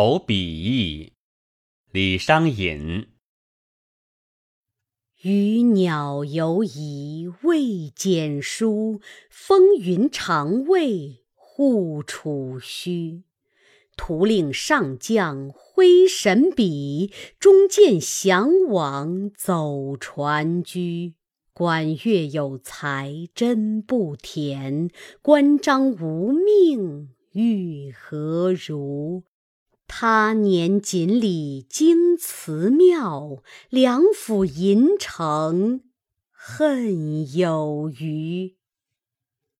[0.00, 1.12] 投笔意，
[1.90, 3.08] 李商隐。
[5.22, 13.24] 鱼鸟犹疑未检书，风云常谓护楚虚。
[13.96, 21.14] 徒令上将挥神笔，终见降王走船居。
[21.52, 24.90] 管乐有才真不甜，
[25.20, 29.24] 关张无命欲何如？
[30.00, 35.80] 他年锦里京祠庙，梁府银城
[36.30, 38.57] 恨有余。